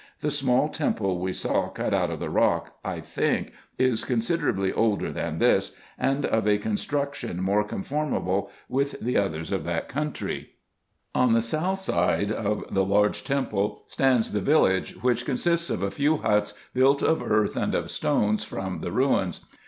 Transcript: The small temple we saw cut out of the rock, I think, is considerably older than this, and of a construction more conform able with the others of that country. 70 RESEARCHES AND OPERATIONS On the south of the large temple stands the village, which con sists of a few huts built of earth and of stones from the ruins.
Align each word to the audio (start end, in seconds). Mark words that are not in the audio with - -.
The 0.21 0.31
small 0.31 0.67
temple 0.67 1.19
we 1.19 1.31
saw 1.31 1.69
cut 1.69 1.93
out 1.93 2.09
of 2.09 2.17
the 2.19 2.31
rock, 2.31 2.73
I 2.83 3.01
think, 3.01 3.53
is 3.77 4.03
considerably 4.03 4.73
older 4.73 5.11
than 5.11 5.37
this, 5.37 5.75
and 5.95 6.25
of 6.25 6.47
a 6.47 6.57
construction 6.57 7.39
more 7.39 7.63
conform 7.63 8.15
able 8.15 8.49
with 8.67 8.99
the 8.99 9.15
others 9.17 9.51
of 9.51 9.63
that 9.65 9.89
country. 9.89 10.53
70 11.15 11.35
RESEARCHES 11.35 11.53
AND 11.53 11.61
OPERATIONS 11.61 11.61
On 11.61 11.67
the 11.67 11.77
south 11.77 12.29
of 12.45 12.73
the 12.73 12.83
large 12.85 13.23
temple 13.23 13.83
stands 13.85 14.31
the 14.31 14.39
village, 14.41 14.95
which 15.03 15.23
con 15.23 15.35
sists 15.35 15.69
of 15.69 15.83
a 15.83 15.91
few 15.91 16.17
huts 16.17 16.55
built 16.73 17.03
of 17.03 17.21
earth 17.21 17.55
and 17.55 17.75
of 17.75 17.91
stones 17.91 18.43
from 18.43 18.81
the 18.81 18.91
ruins. 18.91 19.45